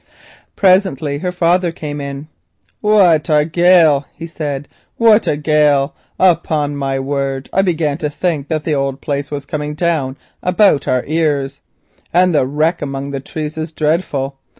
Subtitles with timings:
[0.55, 2.27] Presently her father came in.
[2.79, 5.93] "What a gale," he said, "what a gale!
[6.17, 10.87] Upon my word I began to think that the old place was coming down about
[10.87, 11.59] our ears,
[12.11, 14.39] and the wreck among the trees is dreadful.